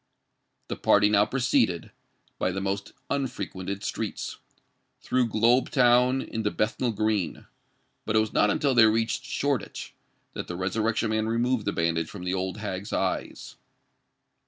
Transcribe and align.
The 0.67 0.75
party 0.77 1.09
now 1.09 1.27
proceeded, 1.27 1.91
by 2.39 2.51
the 2.51 2.59
most 2.59 2.93
unfrequented 3.11 3.83
streets, 3.83 4.37
through 4.99 5.27
Globe 5.27 5.69
Town 5.69 6.23
into 6.23 6.49
Bethnal 6.49 6.91
Green; 6.91 7.45
but 8.05 8.15
it 8.15 8.19
was 8.19 8.33
not 8.33 8.49
until 8.49 8.73
they 8.73 8.87
reached 8.87 9.23
Shoreditch, 9.25 9.93
that 10.33 10.47
the 10.47 10.55
Resurrection 10.55 11.11
Man 11.11 11.27
removed 11.27 11.65
the 11.65 11.71
bandage 11.71 12.09
from 12.09 12.23
the 12.23 12.33
old 12.33 12.57
hag's 12.57 12.91
eyes. 12.91 13.57